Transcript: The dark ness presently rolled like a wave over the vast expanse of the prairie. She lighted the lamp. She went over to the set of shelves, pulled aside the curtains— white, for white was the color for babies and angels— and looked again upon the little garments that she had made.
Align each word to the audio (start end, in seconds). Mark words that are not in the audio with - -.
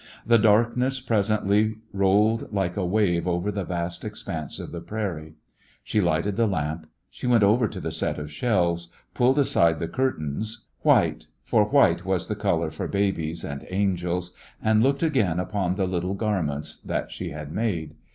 The 0.25 0.39
dark 0.39 0.75
ness 0.75 0.99
presently 0.99 1.77
rolled 1.93 2.51
like 2.51 2.75
a 2.75 2.83
wave 2.83 3.27
over 3.27 3.51
the 3.51 3.63
vast 3.63 4.03
expanse 4.03 4.57
of 4.59 4.71
the 4.71 4.81
prairie. 4.81 5.35
She 5.83 6.01
lighted 6.01 6.37
the 6.37 6.47
lamp. 6.47 6.89
She 7.11 7.27
went 7.27 7.43
over 7.43 7.67
to 7.67 7.79
the 7.79 7.91
set 7.91 8.17
of 8.17 8.31
shelves, 8.31 8.87
pulled 9.13 9.37
aside 9.37 9.77
the 9.77 9.87
curtains— 9.87 10.65
white, 10.81 11.27
for 11.43 11.65
white 11.65 12.03
was 12.03 12.27
the 12.29 12.35
color 12.35 12.71
for 12.71 12.87
babies 12.87 13.43
and 13.43 13.67
angels— 13.69 14.33
and 14.63 14.81
looked 14.81 15.03
again 15.03 15.39
upon 15.39 15.75
the 15.75 15.85
little 15.85 16.15
garments 16.15 16.77
that 16.77 17.11
she 17.11 17.29
had 17.29 17.51
made. 17.51 17.93